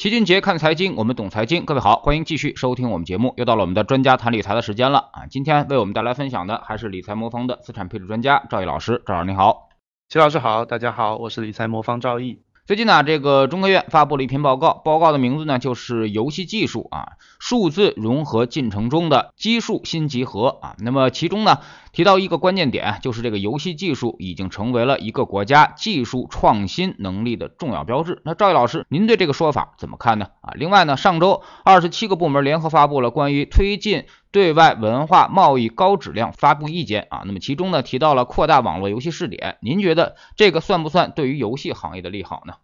[0.00, 1.66] 齐俊杰看财经，我们懂财经。
[1.66, 3.34] 各位好，欢迎继续收听我们节目。
[3.36, 5.26] 又到了我们的专家谈理财的时间了啊！
[5.26, 9.02] 今天为我们带来分享的还是理财魔方的资产配置专家赵毅老师。
[9.04, 9.68] 赵老师你好，
[10.08, 12.40] 齐老师好，大家好，我是理财魔方赵毅。
[12.64, 20.76] 最近呢，这个中科院发布了一篇报告，报告的名字呢就是游戏技术啊，数字融合进程中的基数新集合啊。
[20.78, 21.58] 那么其中呢
[21.92, 28.22] 提到一个关键点，就是这个游戏技术已经成为了一个国家技术创新能力的重要标志。
[28.24, 30.26] 那赵毅老师，您对这个说法怎么看呢？
[30.40, 37.22] 啊，另外呢，上周二十七个部门联合发布了关于推进对外文化贸易高质量发布意见啊。
[37.26, 42.54] 那么其中呢提到了扩大网络游戏试点，您觉得这个算不算对于游戏行业的利好呢？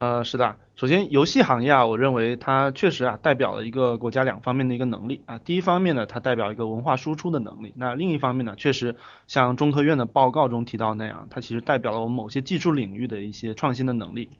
[0.00, 5.36] 呃，是的，首先游戏行业啊，我认为它确实啊代表了一个国家两方面的一个能力啊。
[5.38, 7.72] 第一方面呢，它代表一个文化输出的能力。
[7.74, 8.94] 那另一方面呢，确实
[9.26, 14.30] 像中科院的报告中提到那样，它其实代表了我们某些技术领域的一些创新的能力。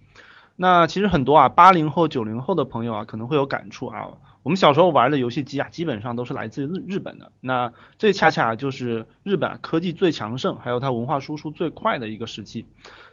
[0.54, 4.06] 那其实很多啊，八零后、九零后的朋友啊，可能会有感触啊。
[4.42, 7.32] 我们小时候玩的游戏机啊，基本上都是来自日日本的。
[7.40, 12.66] 那这恰恰就是日本科技最强盛，还有它文化输出最快的一个时期。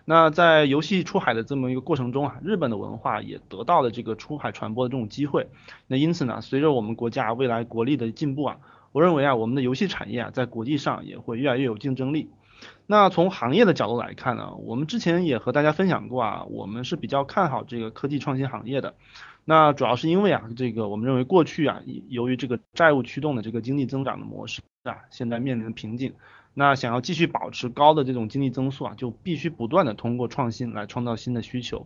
[0.06, 5.50] 那在游戏出海的这么一个过程中啊，日本的文化也得到了这个出海传播的这种机会。
[5.88, 8.58] 那因此呢，随着我们国家未来国力的进步啊，
[8.92, 12.30] 我认为啊，我们的游戏产业啊，在国际上也会越来越有竞争力。
[12.88, 18.94] 那从行业的角度来看呢，我们之前也和大家分享过啊，我们是比较看好这个科技创新行业的。
[19.46, 26.16] 那主要是因为啊，这个我们认为过去啊，由于这个债务驱动的这个经济增长的模式啊，现在面临的瓶颈。
[26.56, 31.86] 那想要继续保持高的这种经济增速啊，就必须不断的通过创新来创造新的需求。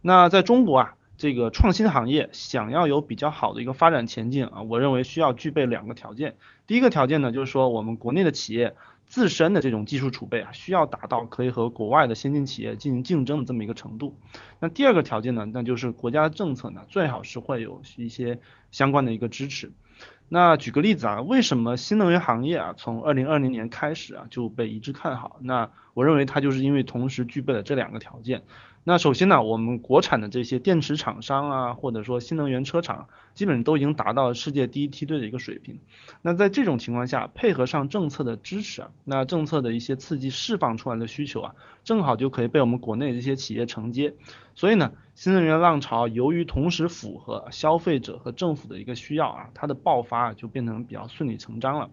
[0.00, 6.36] 那在中国啊，这个创新行业想要有比较好的一个发展前景啊，我认为需要具备两个条件。
[6.66, 8.76] 第一个条件呢，就是说我们国内的企业
[9.12, 14.16] 自身的这种技术储备啊，需要达到可以和国外的先进企业进行竞争的这么一个程度。
[14.58, 18.40] 那第二个条件呢，那就是国家的政策呢，最好是会有一些
[18.70, 19.70] 相关的一个支持。
[20.30, 25.36] 那举个例子啊，为什么新能源行业啊从二零二零年开始啊就被一致看好？
[25.42, 28.44] 那我认为它就是因为同时具备了这两个条件。
[28.84, 35.78] 那首先呢，我们国产的这些电池厂商啊，或者说新能源车厂，基本都已经达到了世界第一梯队的一个水平。
[36.20, 41.54] 那在这种情况下，配合上政策的支持啊，那政策的一些刺激释放出来的需求啊，
[41.84, 44.14] 正好就可以被我们国内这些企业承接。
[44.54, 44.92] 所以呢。
[45.14, 51.90] 新能源浪潮由于同时符合消费者和政府的一个需要啊，它的爆发就变成比较顺理成章了。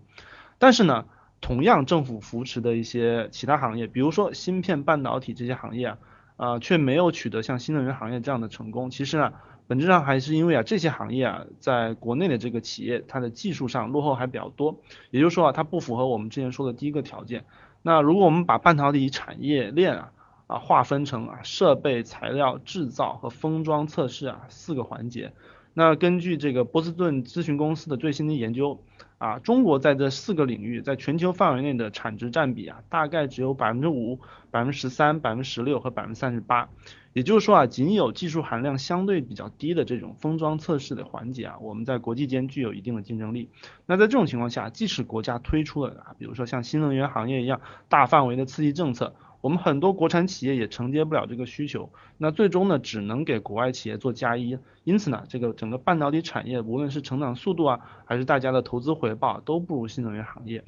[0.57, 1.03] 但是呢，
[1.41, 5.97] 同样政府扶持的一些其他行业，比如说芯片、半导体这些行业啊，
[6.39, 8.89] 啊却没有取得像新能源行业这样的成功。
[8.89, 9.33] 其实呢，
[9.67, 14.79] 本质上还是因为啊这些行业啊在国内的这个企业它的技术上落后还比较多，
[15.11, 17.43] 也就是说啊它不符合我们之前说的第一个条件。
[17.81, 20.11] 那如果我们把半导体产业链啊，
[20.47, 25.33] 啊，划分成啊设备、材料、制造和封装测试啊四个环节。
[25.79, 28.83] 那根据这个波士顿咨询公司的最新的研究
[29.17, 34.19] 啊，中国在这四个领域在全球范围内的产值占比啊，大概只有百分之五、
[34.51, 36.67] 百分之十三、百分之十六和百分之三十八。
[37.13, 43.49] 也就是说啊，仅有技术含量相对比较低的这种封装测试的环节啊，我们在国际间具有一定的竞争力。
[43.85, 49.15] 那在这种情况下，即使国家推出了啊，比如说像新能源行业一样大范围的刺激政策。
[49.41, 54.59] 我们很多国产企业也承接不了这个需求，那最终呢，只能给国外企业做加一。
[54.83, 60.65] 因此呢，这个整个半导体产业，无论是成长速度啊，还是大家的投资回报，都不如新能源行业。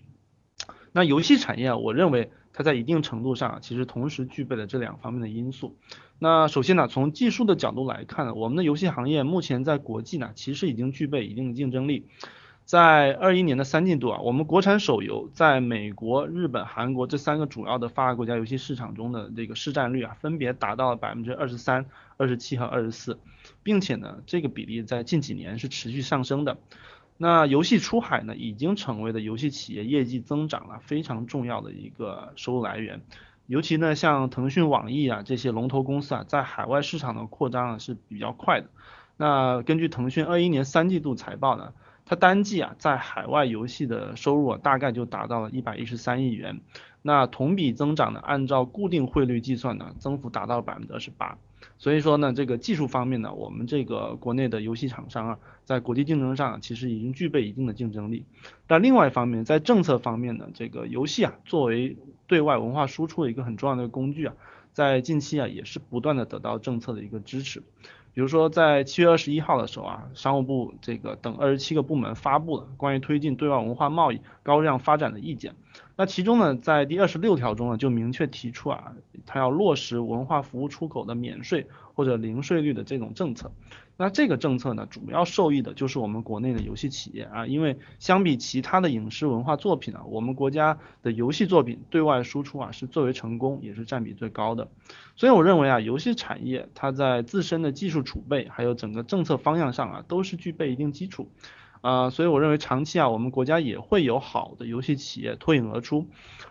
[0.93, 5.77] 那游戏产业，我认为它在一定程度上，其实同时具备了这两方面的因素。
[6.19, 12.07] 那首先呢，从技术的角度来看，我们的游戏行业目前在国际呢，其实已经具备一定的竞争力。
[12.65, 21.85] 在二一年的三季度啊，我们国产手游在美国、日本、韩国这三个主要的发达国家游戏市场中的这个市占率啊，分别达到了百分之二十三、
[22.15, 23.19] 二十七和二十四，
[23.61, 26.57] 并且呢，这个比例在近几年是持续上升的。
[27.17, 33.01] 那游戏出海呢，已经成为了游戏企业业绩增长了非常重要的一个收入来源。
[33.47, 38.67] 尤其呢，像腾讯、网易啊这些龙头公司啊，在海外市场的扩张啊是比较快的。
[39.17, 41.73] 那根据腾讯二一年三季度财报呢。
[42.11, 46.59] 它单季啊，在海外游戏的收入啊，大概就达到了一百一十三亿元，
[47.01, 51.37] 那同比增长呢，按照固定汇率计算呢，增幅达到了百分之二十八。
[51.77, 58.25] 所以说呢，这个技术方面呢，我们这个国内的游戏厂商啊，在国际竞争上其实已经具备一定的竞争力。
[58.67, 61.95] 但另外一方面，在政策方面呢，这个游戏啊，作为
[62.27, 64.33] 对外文化输出的一个很重要的工具啊，
[64.73, 67.63] 在近期啊，也是不断的得到政策的一个支持。
[68.13, 75.55] 比如说，在七月二十一号的时候啊，商务部这个等二十七个部门发布了关于推进对外文化贸易高质量发展的意见。
[75.95, 78.93] 那其中呢，在第二十六条中呢，就明确提出啊，
[79.25, 81.67] 它要落实文化服务出口的免税
[82.01, 83.51] 或者零税率的这种政策。
[83.95, 94.67] 那这个政策呢，主要受益的就是我们国内的游戏企业啊，因为相比其他的影视文化作品啊，我们国家的游戏作品对外输出啊是最为成功，也是占比最高的。
[95.15, 101.29] 所以我认为啊，游戏产业它在自身的技术储备，还有整个政策方向上啊，都是具备一定基础。
[101.81, 106.07] 啊，所以我认为长期啊，我们国家也会有好的游戏企业脱颖而出。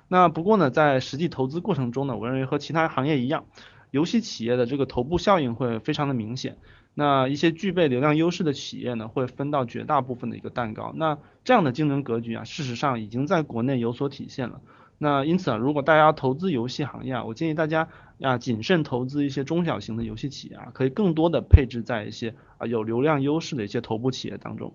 [0.07, 3.45] 那不过呢，在实际投资过程中呢，我认为和其他行业一样，
[3.91, 6.57] 游戏企业的这个头部效应会非常的明显。
[6.95, 10.93] 那一些具备流量优势的企业呢，会分到绝大部分的一个蛋糕。
[10.97, 14.61] 那这样的竞争格局啊，事实上已经在国内有所体现了。
[14.99, 17.89] 那因此啊，如果大家投资游戏行业啊，我建议大家
[18.21, 24.75] 啊谨慎投资一些中小型的游戏企业啊，可以更多的配置在一些啊有流量优势的一些头部企业当中。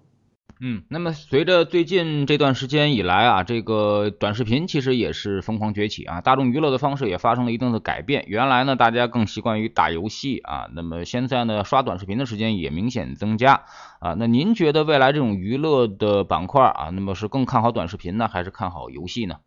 [0.62, 8.24] 嗯，那么随着最近这段时间以来啊，这个短视频其实也是疯狂崛起啊，大众娱乐的方式也发生了一定的改变。
[8.28, 13.66] 原来呢，大家更习惯于打游戏啊，那么现在呢，刷短视频的时间也明显增加
[14.00, 14.13] 啊。
[14.18, 19.40] 那您觉得未来这种娱乐的板块啊，那么是更看好短视频呢，还是看好游戏呢？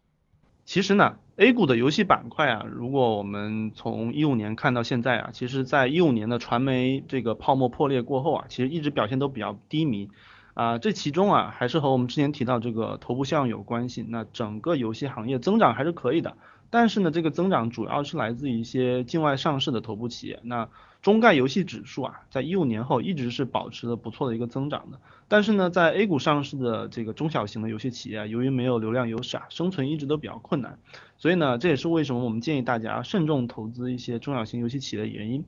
[0.67, 10.11] 其实呢，A 股的游戏板块啊，如果我们从一五年看到现在啊，其实在一五年的传媒这个泡沫破裂过后啊，其实一直表现都比较低迷。
[10.59, 14.05] 啊，这其中啊，还是和我们之前提到这个头部效应有关系。
[14.09, 16.37] 那整个游戏行业增长还是可以的，
[16.69, 20.41] 但是呢，这个增长主要是来自于一些境外上市的头部企业。
[20.43, 20.69] 那
[21.01, 24.99] 中概游戏指数啊，在一五年后一直是保持了不错的一个增长的。
[25.29, 30.81] 但是呢，在 A 股上市的这个中小型的游戏企业，由于没有流量优势啊，生存一直都比较困难。
[31.19, 35.45] 所以呢，这也是为什么我们建议大家慎重投资一些中小型游戏企业的原因。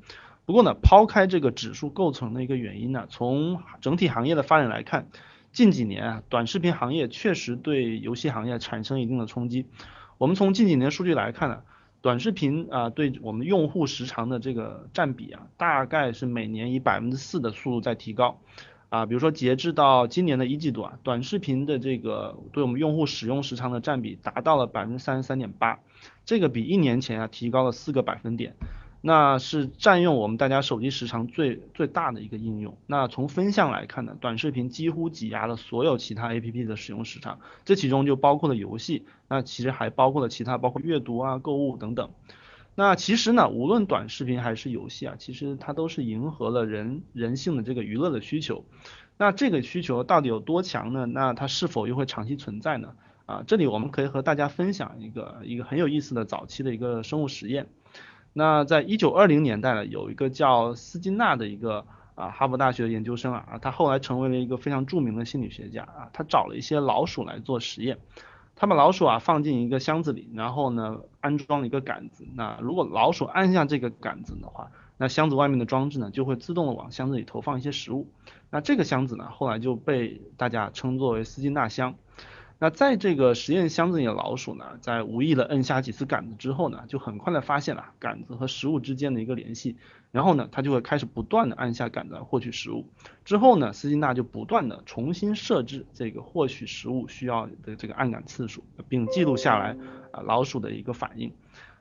[0.50, 5.06] 不过呢，抛开这个指数构成的一个原因呢，从整体行业的发展来看，
[5.52, 9.67] 近几年啊，短视频行业确实对游戏行业产生一定的冲击。
[10.19, 11.61] 我们从近几年数据来看呢，
[12.02, 18.41] 短视频啊对我们用户时长的这个占比啊，大概是每年以百分之四的速度在提高。
[18.88, 25.79] 啊，比如说截至到今年的一季度啊，短视频的这个对我们用户使用时长的占比达到了百分之三十三点八，
[26.25, 28.56] 这个比一年前啊提高了四个百分点。
[29.02, 32.76] 那是占用我们大家手机时长最最大的一个应用。
[32.87, 42.11] 那从分项来看呢，短视频几乎挤压了所有其他 APP 的使用时长，这其中就包括了游戏，那其实还包括了其他，包括阅读啊、购物等等。
[42.75, 48.64] 那其实呢，无论短视频还是游戏啊，其实它都是迎合了人人性的这个娱乐的需求。
[49.19, 51.06] 那这个需求到底有多强呢？
[51.06, 52.94] 那它是否又会长期存在呢？
[53.26, 57.67] 啊，这里我们可以和大家分享一个一个很有意思的早期的一个生物实验。
[58.32, 61.84] 那在一九二零年代呢，有一个叫斯金纳的一个
[62.14, 67.98] 啊哈佛大学的研究生啊，他后来成为了一个非常著名的心理学家啊，他找了一些老鼠来做实验，
[68.54, 78.06] 他把老鼠啊放进一个箱子里，然后呢安装了一个杆子，那如果老鼠按下这个杆子的话，那箱子外面的装置呢就会自动的往箱子里投放一些食物，
[78.50, 81.94] 那这个箱子呢后来就被大家称作为斯金纳箱。
[82.62, 89.76] 那在这个实验箱子里的老鼠呢，在无意的摁下几次杆子之后呢，就很快的发现了杆子和食物之间的一个联系，
[90.12, 92.84] 然后呢，它就会开始不断的按下杆子获取食物。
[93.24, 99.78] 之后呢，斯金纳就不断的重新设置这个获取食物需要的这个按杆次数，并记录下来
[100.10, 101.32] 啊老鼠的一个反应。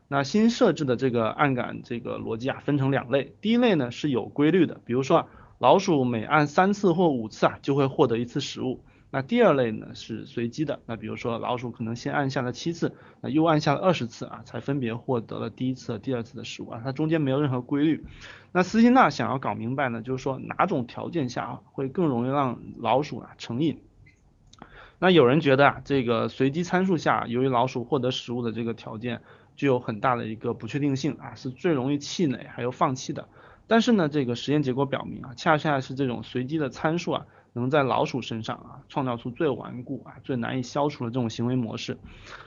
[0.07, 5.27] 那新设置的这个按杆这个逻辑啊，分成两类，第一类呢是有规律的，比如说啊
[5.57, 8.80] 老鼠每按三次或五次啊，就会获得一次食物。
[9.11, 18.06] 那第二类呢是随机的，那比如说老鼠可能先按下了七次，那又按下了二十次啊，才分别获得了第一次和第二次的食物啊，它中间没有任何规律。
[18.51, 23.80] 那斯金纳想要搞明白呢，就是说哪种条件下会更容易让老鼠啊成瘾。
[24.99, 29.21] 那有人觉得啊，这个随机参数下，由于老鼠获得食物的这个条件
[29.56, 33.28] 具有很大的一个不确定性啊，是最容易气馁还有放弃的。
[33.66, 37.25] 但是呢，这个实验结果表明啊，恰恰是这种随机的参数啊。
[37.53, 41.97] 能在老鼠身上啊创造出最顽固啊最难以消除的这种行为模式，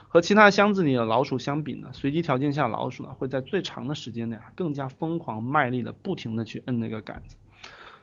[0.07, 7.35] 和其他箱子里的老鼠相比呢，随机条件下老鼠呢会在最长的时间内啊更加疯狂卖力的不停的去摁那个杆子，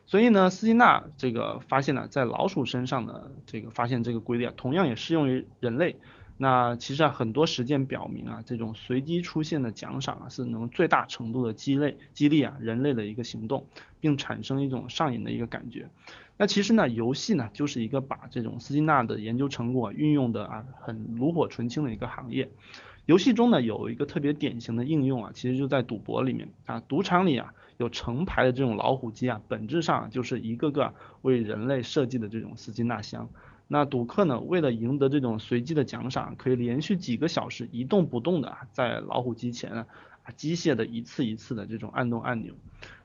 [0.07, 5.97] 所以呢，斯金纳这个发现了，在老鼠身上的这个发现这个规律啊，同样也适用于人类。
[6.43, 13.67] 那其实啊，很多实践表明啊，这种随机出现的奖赏啊，是能最大程度的激励激励啊人类的一个行动，
[14.01, 15.91] 并产生一种上瘾的一个感觉。
[16.39, 22.49] 那其实呢，游戏呢，就是一个把这种斯金纳的研究成果运用的啊很炉火纯青的一个行业。
[23.05, 33.29] 游戏中呢，有一个特别典型的应用啊，其实就在赌博里面啊，赌场里啊有成排的这种老虎机啊，本质上就是一个个为人类设计的这种斯金纳箱。
[33.73, 39.87] 那赌客呢，为了赢得这种随机的奖赏，可以连续几个小时一动不动的在老虎机前啊，
[40.35, 42.53] 机械的一次一次的这种按动按钮。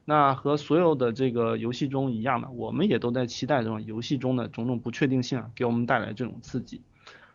[0.06, 6.82] 那和所有的这个游戏中一样的，我们也都在期待这种游戏中的种种不确定性啊，给我们带来这种刺激。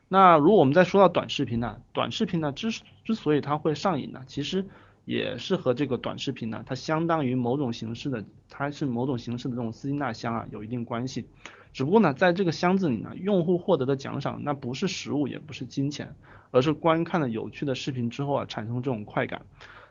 [0.09, 2.73] 那如果我们再说到短视频呢，短视频呢之
[3.05, 4.67] 之所以它会上瘾呢，其实
[5.05, 11.27] 也是和这个短视频呢，它相当于某种形式的，它是某种形式的这种丝巾纳箱啊，有一定关系。
[11.73, 16.15] 只不过呢，在这个箱子里呢，用户获得的奖赏那不是食物，也不是金钱，
[16.51, 19.43] 而是观看了有趣的视频之后啊，产生这种快感。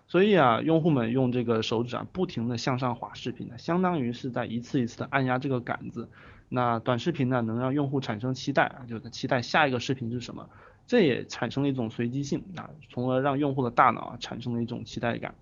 [0.07, 6.09] 所以啊，用户们用这个手指啊，不停的向上滑视频呢，相当于是在一次一次的按压这个杆子。
[6.49, 10.49] 那短视频呢，能让用户产生期待啊，就是期待下一个视频是什么，
[10.87, 15.35] 这也产生了一种随机性啊，从而让用户的大脑啊产生了一种期待感。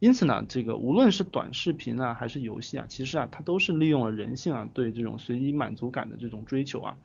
[0.00, 6.96] 因此呢，这个无论是短视频啊，还是游戏啊，其实啊，它都是利用了人性啊对这种随机满足感的这种追求啊。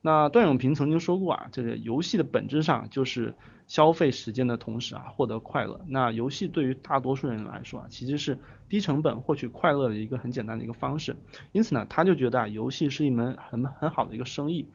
[0.00, 3.34] 那段永平曾经说过啊，这个游戏的本质上就是
[3.66, 5.80] 消费时间的同时啊，获得快乐。
[5.88, 8.38] 那游戏对于大多数人来说啊，其实是
[8.68, 11.16] 低成本获取快乐的一个很简单的一个方式。
[11.52, 14.68] 因此呢，他就觉得啊，游戏是一门很很好的一个生意。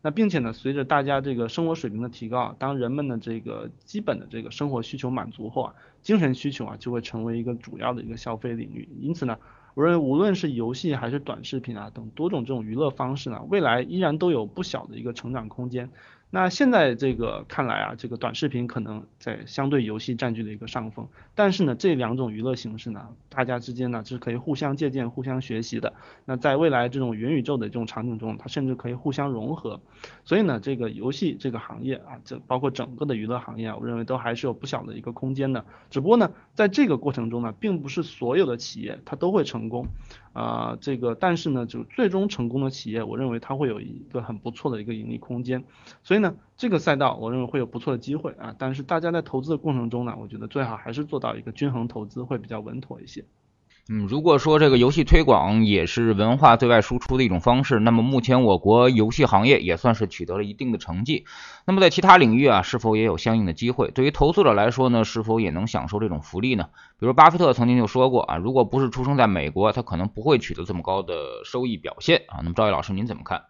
[0.00, 8.88] 那并且呢，随着大家这个生活水平的提高，当人们的这个基本的这个生活需求满足后啊，精神需求啊就会成为一个主要的一个消费领域。
[9.00, 9.36] 因此呢，
[9.74, 15.90] 我认为无论是游戏还是短视频啊等多种这种娱乐方式呢，未来依然都有不小的一个成长空间。
[16.30, 25.94] 那现在这个看来啊，这个短视频可能在相对游戏占据了一个上风，但是呢，这两种娱乐形式呢，大家之间呢是可以互相借鉴、互相学习的。
[26.26, 29.80] 那在未来这种元宇宙的这种场景中，它甚至可以互相融合。
[30.24, 35.64] 所以呢，这个游戏这个行业啊，这包括整个的娱乐行业啊，我认为都还是有不小的一个空间的。
[35.88, 39.86] 只不过呢，在这个过程中呢，并不是所有的企业它都会成功。
[40.32, 45.64] 啊，这个但是呢，就最终成功的企业，我认为它会有一个很不错的一个盈利空间。
[46.02, 48.54] 所以呢，这个赛道我认为会有不错的机会啊。
[48.58, 53.24] 但是大家在投资的过程中呢，我觉得最好还是做到一个均衡投资，会比较稳妥一些。
[53.90, 61.24] 嗯，如果说这个游戏推广也是文化对外输出的一种方式，那么目前我国游戏行业也算是取得了一定的成绩。
[61.66, 63.90] 那么在其他领域啊，是否也有相应的机会？
[63.90, 66.68] 对于投资者来说呢，是否也能享受这种福利呢？
[67.00, 71.14] 比如巴菲特曾经就说过啊，如果不是出生在美国，他可能不会取得这么高的
[71.46, 72.40] 收益表现啊。
[72.42, 73.44] 那么赵毅老师您怎么看？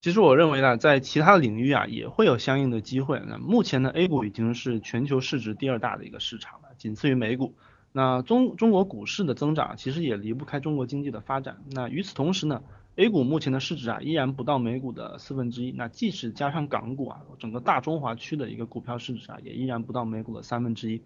[0.00, 3.22] 其实我认为呢，在其他领域啊，也会有相应的机会。
[3.24, 7.54] 那目前呢，A 股已经是全球市值第二大的一个市场了，仅次于美股。
[7.92, 11.58] 那中中国股市的增长其实也离不开中国经济的发展。
[11.72, 12.62] 那与此同时呢
[12.96, 15.72] ，A 股目前的市值啊依然不到美股的四分之一。
[15.72, 21.00] 那即使加上港股啊，整个大中华区的一个股票市值啊也依然不到美股的三分之一，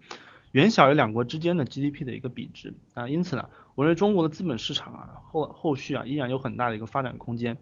[0.51, 3.07] 远小于两国之间的 GDP 的一个比值啊。
[3.07, 7.57] 因此呢，我认为中国的资本市场啊后后续啊依然有很大的一个发展空间。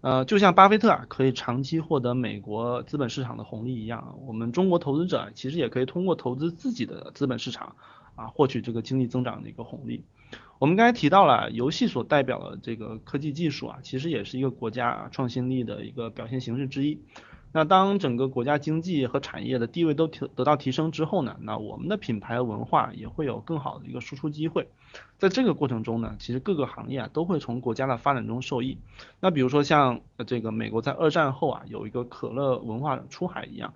[0.00, 7.76] 呃，就像巴菲特啊可以长期获得美国资本市场的红利一样，我们中国投资者其实也可以通过投资自己的资本市场。
[8.14, 10.02] 啊，获取这个经济增长的一个红利。
[10.58, 16.98] 我们刚才提到了游戏所代表的这个科技技术啊，其实也是一个国家创新力的一个表现形式之一。
[17.52, 24.68] 那当整个国家经济和产业的地位都提得到提升之后呢，那我们的品牌文化也会有更好的一个输出机会。
[25.18, 28.78] 在这个过程中呢，其实各个行业啊都会从国家的发展中受益。
[29.20, 33.74] 那比如说像这个美国在二战后啊有一个可乐文化出海一样。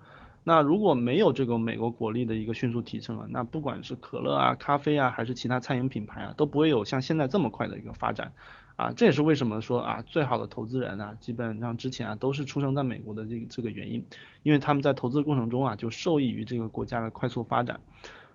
[0.49, 8.31] 那如果没有这个美国国力的一个迅速提升啊，那不管是可乐啊、咖啡啊，还是其他餐饮品牌啊，都不会有像现在这么快的一个发展
[8.75, 8.91] 啊。
[8.95, 14.03] 这也是为什么说啊，最好的投资人啊，基本上之前啊都是出生在美国的这个这个原因，
[14.41, 17.79] 因为他们在投资过程中啊就受益于这个国家的快速发展。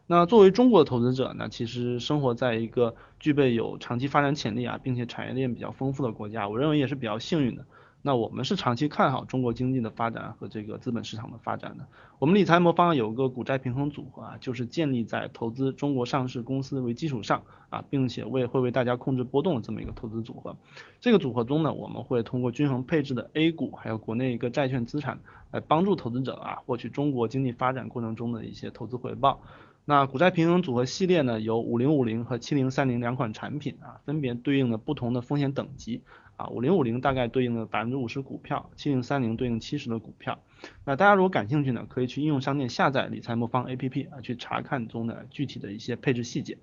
[0.06, 7.66] 那作为中国的投资者，呢其实生活在一个具备有长期发展潜力啊，并且产业链比较丰富的国家，我认为也是比较幸运的。
[8.06, 11.86] 那我们是长期看好中国经济的发展和这个资本市场的发展的。
[12.18, 20.54] 我们理财魔方有个股债平衡组合啊，就是建立在投资中国上市公司为基础上啊，并且为会为大家控制波动的这么一个投资组合。
[21.00, 25.20] 这个组合中呢，我们会通过均衡配置的 A 股还有国内一个债券资产，
[25.50, 29.40] 来帮助投资者啊获取中国经济发展过程中的一些投资回报。
[29.86, 36.02] 那股债平衡组合系列呢，有五零五零和七零三零两款产品啊，分别对应了不同的风险等级。
[36.36, 40.40] 啊，五零五零大概对应的百分之五十股票，七零三零对应七十的股票。
[40.84, 46.58] 那大家如果感兴趣呢，可以去应用商店下载理财魔方 APP 啊，去查看中的具体的一些配置细节。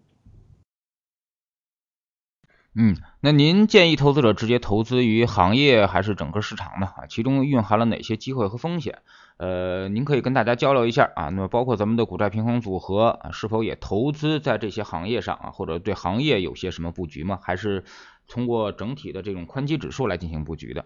[2.73, 6.87] 嗯，那您建议投资者直接投资于行业还是整个市场呢？
[6.87, 8.99] 啊，其中蕴含了哪些机会和风险？
[9.37, 11.25] 呃，您可以跟大家交流一下啊。
[11.25, 15.51] 那么包括咱们的股债平衡组合啊，是否也投资在这些行业上啊？
[15.51, 17.39] 或者对行业有些什么布局吗？
[17.41, 17.83] 还是？
[18.27, 20.85] 通过整体的这种宽基指数来进行布局的，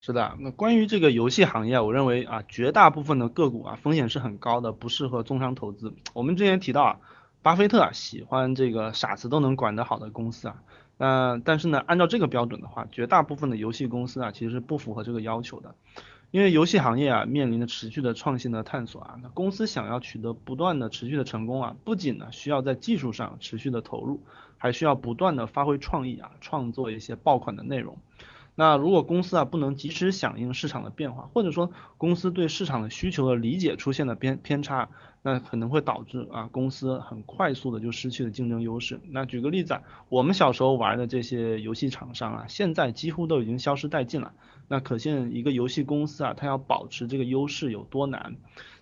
[0.00, 0.34] 是的。
[0.40, 5.94] 那关于这个游戏行业，我认为啊，绝大部分的个股啊，风险是很高的，不适合重仓投资。
[6.14, 6.98] 我们之前提到啊。
[7.46, 10.64] 巴菲特啊喜欢这个傻子都能管得好的公司啊。
[10.96, 15.76] 那但是呢，按照这个标准的话，绝大部分的游戏公司啊，其实是不符合这个要求的。
[16.32, 24.20] 因为游戏行业啊，面临着持续的创新的探索啊，那公司想要取得不断的持续的成功啊，不仅呢需要在技术上持续的投入，
[24.58, 27.96] 还需要不断的发挥创意啊，创作一些爆款的内容。
[28.58, 34.88] 那如果公司啊不能及时响应市场的变化，或者说公司对市场的需求的理解出现了偏偏差，
[35.22, 38.98] 那可能会导致啊公司很快速的就失去了竞争优势。
[39.10, 44.32] 那举个例子啊，我们小时候玩的这些游戏厂商啊，现在几乎都已经消失殆尽了。
[44.68, 48.36] 那可见一个游戏公司啊，它要保持这个优势有多难。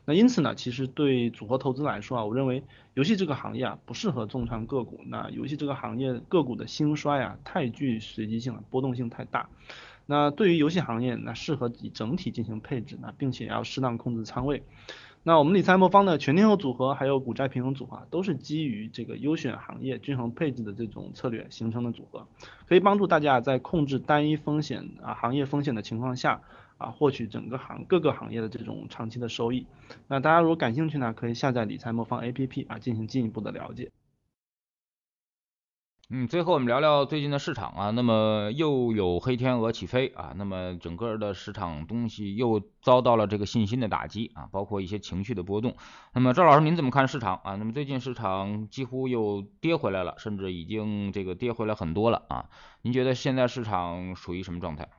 [0.06, 5.00] 那因此呢，其实对组合投资来说啊，我认为游戏这个行业啊不适合重仓个股。
[5.06, 9.49] 那游戏这个行业个股的兴衰啊太具随机性了，波动性太大。
[10.04, 14.62] 那对于游戏行业，那适合以整体进行配置，那并且要适当控制仓位。
[15.23, 22.26] 那我们理财魔方的全天候组合还有股债平衡组合，都是基于这个优选行业均衡配置的这种策略形成的组合，
[22.68, 26.42] 可以帮助大家在控制单一风险啊行业风险的情况下。
[26.78, 29.66] 啊，获取整个行各个行业的这种长期的收益。
[30.09, 33.90] 那大家如果感兴趣呢，可以下载理财魔方 APP 啊，进行进一步的了解。
[36.11, 45.75] 嗯，最后我们聊聊最近的市场啊，那么又有黑天鹅起飞啊，那么整个的市场东西又遭到了这个信心的打击啊，包括一些情绪的波动。
[46.12, 47.57] 那么赵老师您怎么看市场啊？
[47.57, 52.50] 那么最近市场几乎又跌回来了，甚至已经这个跌回来很多了啊？
[52.83, 54.90] 您觉得现在市场属于什么状态？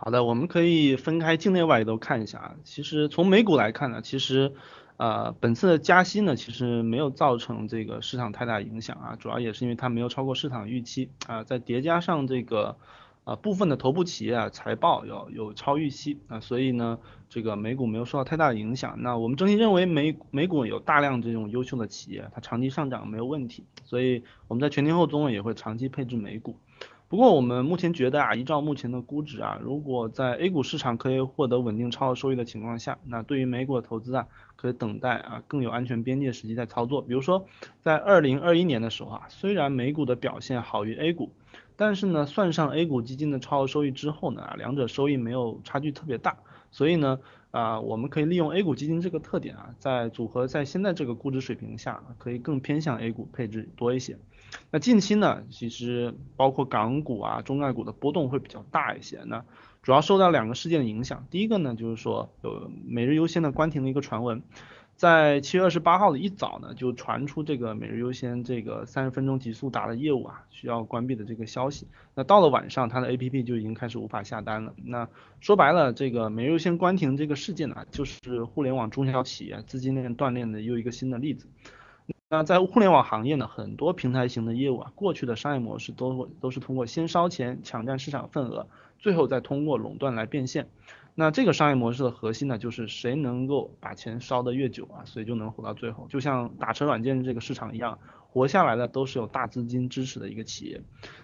[0.00, 2.54] 好的，我们可以分开境内外都看一下啊。
[2.62, 4.52] 其实从美股来看呢，其实
[4.96, 12.76] 呃本次的加息呢，其实没有造成这个市场太大影响啊，主要也是因为它没有超过市场预期啊，再叠加上这个
[13.28, 18.96] 啊部分的头部企业啊财报有有超预期啊，所以呢这个美股没有受到太大的影响。
[19.02, 26.56] 那我们整体认为美美股有大量这种优秀的企业，它长期上涨没有问题，所以我们在全天候中也会长期配置美股。
[27.10, 37.00] 不过我们目前觉得啊，依照目前的估值啊，如果在 A 股市场可以获得稳定超额收益的情况下，那对于美股的投资啊，可以等待啊更有安全边界时机再操作。
[37.00, 37.46] 比如说
[37.80, 41.32] 在二零二一年的时候啊，虽然美股的表现好于 A 股，
[41.78, 46.36] 但是呢，算上 A 股基金的超额收益之后呢，两者收益没有差距特别大，
[46.72, 47.20] 所以呢，
[47.52, 54.18] 啊，我们可以利用 A 股基金这个特点啊，在组合在现在这个估值水平下，可以更偏向 A 股配置多一些。
[54.72, 59.22] 那近期呢，其实包括港股啊、中概股的波动会比较大一些。
[59.26, 59.44] 那
[59.82, 61.26] 主要受到两个事件的影响。
[61.30, 64.42] 第一个呢，就是说有每日优先的关停的一个传闻，
[64.98, 71.86] 在七月二十八号的一早呢，就传出这个每日优先这个三十分钟极速达的业务啊需要关闭的这个消息。
[72.16, 74.74] 那到了晚上，它的 APP 就已经开始无法下单了。
[74.84, 75.08] 那
[75.38, 81.46] 说白了，这个每日优先关停这个事件呢，就是互联网中小企业资金链断裂的又一个新的例子。
[82.28, 88.66] 那在互联网行业呢，很多平台型的业务啊，过去的商业模式都都是通过先烧钱抢占市场份额，
[88.98, 90.68] 最后再通过垄断来变现。
[91.20, 96.06] 那这个商业模式的核心呢，就是谁能够把钱烧得越久啊，谁就能活到最后。
[96.08, 97.98] 就像打车软件这个市场一样，
[98.30, 100.80] 活下来的都是有大资金支持的一个企业。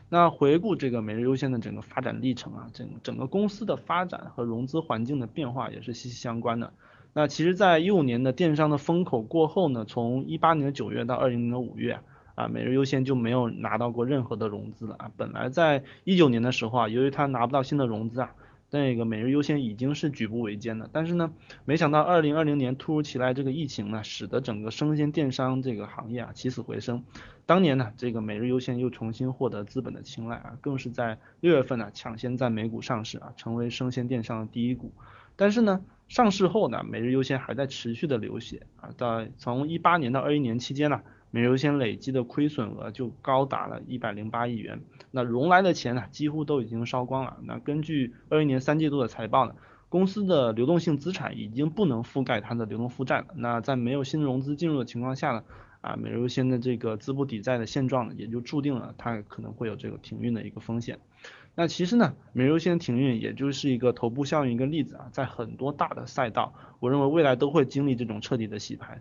[0.09, 6.73] 那回顾这个每日优先的整个发展历程啊，整整个公司的发展和融资环境的变化也是息息相关的。
[7.13, 12.01] 那其实，在一五年的电商的风口过后呢，从一八年的九月到二零年的五月，
[12.35, 15.13] 啊，每日优先就没有拿到过任何的融资了啊。
[15.17, 18.35] 本来在一九年的时候啊，由于他拿不到新的融资啊，
[18.81, 20.91] 那个每日优先已经是举步维艰的。
[20.93, 21.33] 但是呢，
[21.65, 27.05] 没想到二零二零年突如其来这个疫情呢，使得整个生鲜电商这个行业啊起死回生。
[27.47, 34.93] 当年呢，这个每日优先又重新获得资本的青睐啊，更是在六月份呢抢先在美股上市啊，成为生鲜电商的第一股。
[35.37, 41.03] 但是呢，上市后呢，每日优先还在持续的流血啊，在从一八年到二一年期间呢，
[41.43, 47.39] 日优先累计的亏损额就高达了一百零八亿元，那融来的钱呢，几乎都已经烧光了。
[47.43, 49.55] 那根据二一年三季度的财报呢，
[49.89, 53.27] 公司的流动性资产已经不能覆盖它的流动负债了。
[53.35, 55.45] 那在没有新融资进入的情况下呢，
[55.81, 60.99] 啊，美日优先的这个资不抵债的现状呢，也就注定了它可能会有这个停运的一个风险。
[61.57, 69.01] 那其实呢，美优先停运也就是一个头部效应一个例子啊，在很多大的赛道，我认为未来都会经历这种彻底的洗牌，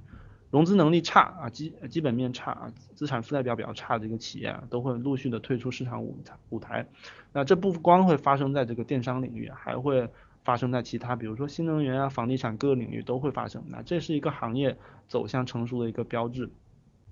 [0.53, 6.85] 融资能力差啊，基基本面差啊，资产负债表比较差的这个企业啊，都会陆续的退出市场舞台舞台。
[7.31, 10.07] 那这不光会发生在这个电商领域，还会
[10.43, 13.63] 发生在其他，比如说新能源啊、房地产各个领域都会发生。
[13.69, 16.51] 那这是一个行业走向成熟的一个标志。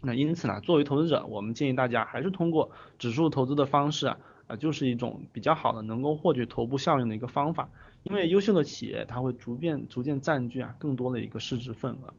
[0.03, 4.17] 那因此呢，作为投资者，我们建议大家还是通过指数投资的方式啊。
[4.45, 7.69] 啊，就是一种比较好的能够获取头部效应的一个方法，
[8.03, 12.13] 因为优秀的企业它会逐渐逐渐占据啊更多的一个市值份额。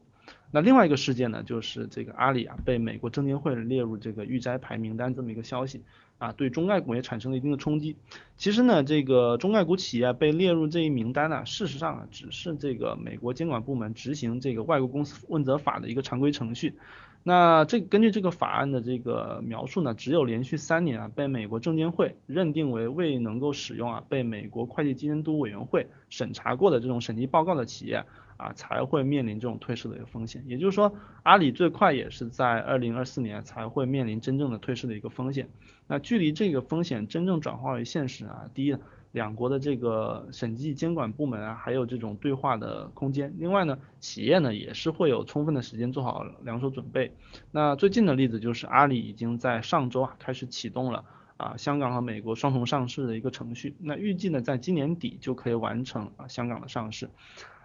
[0.55, 5.81] 那另外一个事件呢，就是这个阿里啊被美国证监会列入这个预摘牌名单这么一个消息
[6.19, 7.95] 啊，对中概股也产生了一定的冲击。
[8.37, 16.75] 其实呢，这个中概股企业被列入这一名单呢，事实上啊，只是这个美国监管部门执行这个外国公司问责法的一个常规程序。
[17.23, 28.03] 那这根据这个法案的这个描述呢，只有连续三年啊被美国证监会认定为未能够使用啊被美国会计监督委员会审查过的这种审计报告的企业
[28.43, 30.43] 啊，才会面临这种退市的一个风险。
[30.45, 35.49] 也就是说，阿里最快也是在二零二四年才会面临真正的退市的一个风险。
[35.87, 38.75] 那距离这个风险真正转化为现实啊，第一。
[39.13, 43.31] 两国的这个审计监管部门啊，还有这种对话的空间。
[43.37, 47.11] 另外呢，企业呢也是会有充分的时间做好两手准备。
[47.51, 51.05] 那最近的例子就是阿里已经在上周啊开始启动了
[51.37, 53.75] 啊香港和美国双重上市的一个程序。
[53.77, 57.07] 那预计呢在今年底就可以完成啊香港的上市。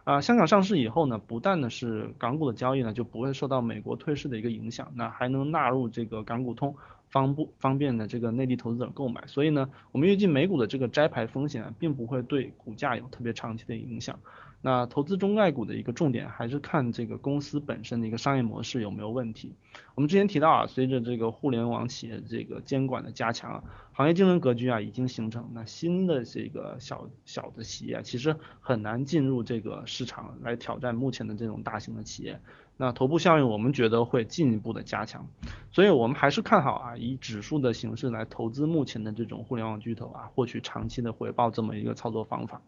[0.09, 6.75] 啊香港上市以后呢，不但呢是港股的交易呢就不会受到美国退市的一个影响，那还能纳入这个港股通。
[7.11, 14.19] 方不方便呢这个内地投资者购买，所以呢，我们预计美股的这个摘牌风险并不会对股价有特别长期的影响。
[14.61, 19.55] 那投资中概股的一个重点还是看这个公司本身的一个商业模式有没有问题。
[19.95, 32.41] 我们之前提到啊，随着这个互联网企业这个监管的加强，行业竞争格局啊已经形成，那新的这个小小的企业其实很难进入这个市场来挑战目前的这种大型的企业。
[32.77, 35.29] 那头部效应我们觉得会进一步的加强，
[35.71, 42.61] 所以我们还是看好啊，以指数的形式来投资目前的这种互联网巨头啊，获取长期的回报这么一个操作方法。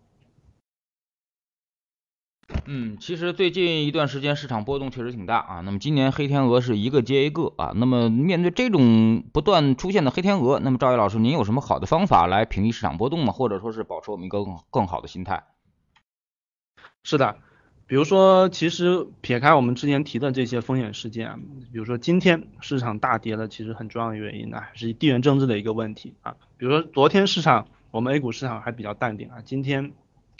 [2.66, 13.32] 嗯，其实最近一段时间市场波动确实挺大啊，那么今年黑天鹅是一个接一个啊，那么面对这种不断出现的黑天鹅，那么赵毅老师您有什么好的方法来平抑市场波动吗？
[13.32, 15.44] 或者说是保持我们一个更更好的心态？
[17.02, 17.36] 是的。
[17.86, 21.38] 比如说，其实撇开我们之前提的这些风险事件啊，
[21.72, 26.36] 比如说今天市场大跌的，其实很重要的原因呢，还是地缘政治的一个问题啊。
[26.56, 29.90] 比如说昨天市场，我们 A 股市场还比较淡定啊，今天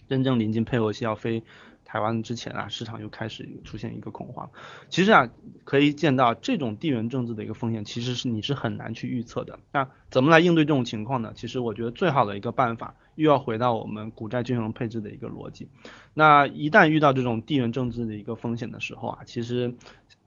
[0.09, 1.43] 真正临近佩洛西要飞
[1.91, 4.49] 台湾之前啊，市场又开始出现一个恐慌。
[4.91, 5.29] 其实啊，
[5.65, 9.59] 可以见到这种地缘政治的一个风险，其实是你是很难去预测的。
[9.73, 11.33] 那怎么来应对这种情况呢？
[11.35, 12.95] 其实我觉得最好的一个办法。
[13.17, 15.69] 又要回到我们股债均衡配置的一个逻辑，
[16.15, 19.75] 那一旦遇到这种地缘政治的一个风险的时候啊，其实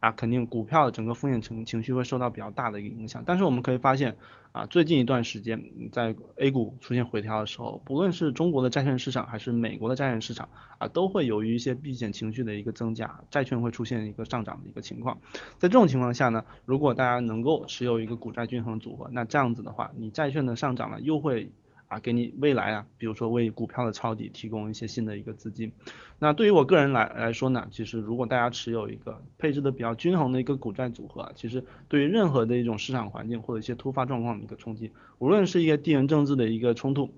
[0.03, 3.23] 啊肯定股票的整个风险情情绪会受到比较大的一个影响。
[3.25, 4.17] 但是我们可以发现
[4.51, 5.63] 啊，最近一段时间
[5.93, 15.17] 在 A 股出现回调的时候，不论是中国的债券市场还是美国的债券市场啊，都会由于一些避险情绪的一个增加，债券会出现一个上涨的一个情况。
[15.57, 21.49] 在这种情况下呢，如果大家能够持有一个股债均衡组合，那这样子的话，你债券的上涨呢又会。
[21.93, 25.71] 啊，给你未来啊，比如说为股票的抄底提供一些新的一个资金。
[26.17, 37.13] 那对于我个人来来说呢，其实如果大家持有一个配置的比较均衡的一个股债组合，其实对于任何的一种市场环境或者一些突发状况的一个冲击，无论是一个地缘政治的一个冲突，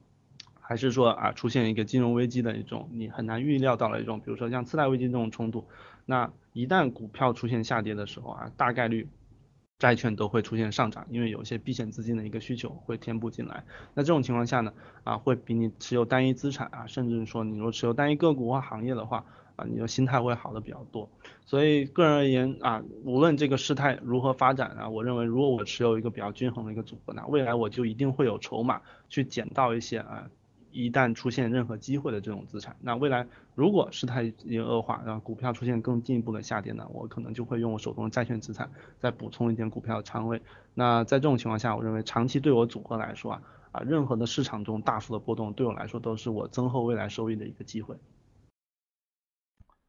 [0.59, 5.65] 还是说啊出现一个金融危机的一种你很难预料到的一种，比如说像次贷危机这种冲突，
[6.05, 9.07] 那一旦股票出现下跌的时候啊，大概率。
[9.77, 13.65] 债券都会出现上涨，因为有一些避险资金的一个需求会填补进来。
[13.93, 19.25] 那这种情况下呢，啊，会比你持有单一资产啊，甚至说你若持有单一个股或行业的话，
[19.57, 21.09] 啊，你的心态会好的比较多。
[21.45, 30.29] 所以个人而言啊，无论这个事态如何发展啊，我认为如果我持有一个比较均衡的一个组合，那未来我就一定会有筹码去捡到一些啊。
[30.75, 40.41] 一旦出现任何机会的这种资产，那未来如果事态已经恶化，然后股票出现更进一步的下跌呢，我可能就会用我手中的债券资产再补充一点股票的仓位。
[40.73, 47.95] 那在这种情况下，我认为长期对我组合来说啊，啊任何的市场中大幅的波动对我来说都是我增厚未来收益的一个机会。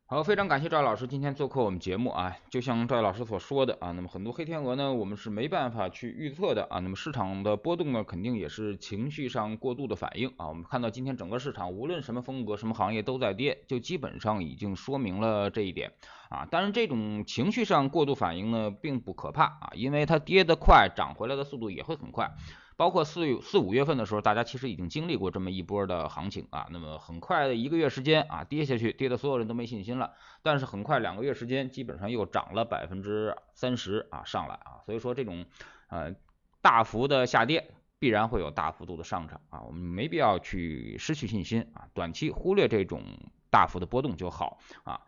[0.08, 2.36] 好，非常感谢赵老师今天做客我们节目啊。
[2.48, 6.78] 就像赵老师所说的啊，那么很多黑天鹅呢，我们是没办法去预测的啊。
[6.78, 10.46] 那么市场的波动呢，肯定也是情绪上过度的反应啊。
[10.46, 15.90] 我们看到今天整个市场，无论什么风格、什么行业都在跌，就基本上已经说明了这一点
[16.28, 16.46] 啊。
[16.48, 22.30] 当然，这种情绪上过度反应呢，并不可怕啊，因为它跌得快，涨回来的速度也会很快。
[22.76, 26.66] 包括四四五月份的时候，大家其实已经经历过这么一波的行情啊。
[26.70, 30.12] 那么很快的一个月时间啊，跌下去，跌的所有人都没信心了。
[30.42, 34.84] 但是很快两个月时间，基本上又涨了百分之三十啊上来啊。
[34.84, 35.46] 所以说这种
[35.88, 36.14] 呃
[36.60, 39.62] 大幅的下跌，必然会有大幅度的上涨啊。
[39.62, 43.02] 我们没必要去失去信心啊，短期忽略这种
[43.50, 45.00] 大幅的波动就好啊。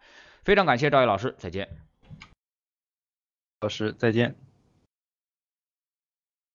[0.43, 1.69] 非常感谢赵毅老师，再见。
[3.61, 4.48] 老师再见。